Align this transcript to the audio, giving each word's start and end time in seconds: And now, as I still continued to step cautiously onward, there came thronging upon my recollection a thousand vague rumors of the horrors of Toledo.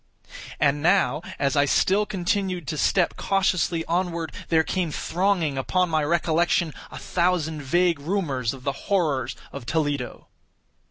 And 0.59 0.81
now, 0.81 1.21
as 1.37 1.55
I 1.55 1.65
still 1.65 2.07
continued 2.07 2.67
to 2.69 2.75
step 2.79 3.15
cautiously 3.17 3.85
onward, 3.85 4.31
there 4.49 4.63
came 4.63 4.89
thronging 4.91 5.59
upon 5.59 5.91
my 5.91 6.03
recollection 6.03 6.73
a 6.89 6.97
thousand 6.97 7.61
vague 7.61 7.99
rumors 7.99 8.51
of 8.51 8.63
the 8.63 8.71
horrors 8.89 9.35
of 9.51 9.67
Toledo. 9.67 10.25